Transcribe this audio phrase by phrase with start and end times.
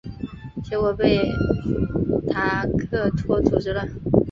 [0.63, 1.31] 结果被
[2.33, 3.87] 达克托阻止了。